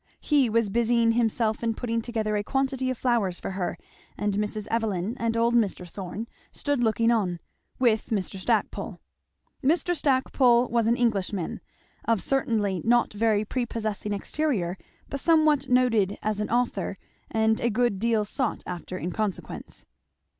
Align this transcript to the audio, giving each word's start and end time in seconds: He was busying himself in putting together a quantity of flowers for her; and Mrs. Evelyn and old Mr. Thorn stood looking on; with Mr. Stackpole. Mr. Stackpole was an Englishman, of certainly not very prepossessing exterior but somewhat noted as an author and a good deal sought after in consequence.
He 0.19 0.49
was 0.49 0.69
busying 0.69 1.11
himself 1.11 1.61
in 1.61 1.75
putting 1.75 2.01
together 2.01 2.35
a 2.35 2.43
quantity 2.43 2.89
of 2.89 2.97
flowers 2.97 3.39
for 3.39 3.51
her; 3.51 3.77
and 4.17 4.33
Mrs. 4.33 4.65
Evelyn 4.71 5.15
and 5.19 5.37
old 5.37 5.53
Mr. 5.53 5.87
Thorn 5.87 6.27
stood 6.51 6.81
looking 6.81 7.11
on; 7.11 7.39
with 7.77 8.07
Mr. 8.09 8.39
Stackpole. 8.39 8.99
Mr. 9.63 9.95
Stackpole 9.95 10.67
was 10.69 10.87
an 10.87 10.95
Englishman, 10.95 11.61
of 12.03 12.19
certainly 12.19 12.81
not 12.83 13.13
very 13.13 13.45
prepossessing 13.45 14.11
exterior 14.11 14.75
but 15.07 15.19
somewhat 15.19 15.69
noted 15.69 16.17
as 16.23 16.39
an 16.39 16.49
author 16.49 16.97
and 17.29 17.59
a 17.61 17.69
good 17.69 17.99
deal 17.99 18.25
sought 18.25 18.63
after 18.65 18.97
in 18.97 19.11
consequence. 19.11 19.85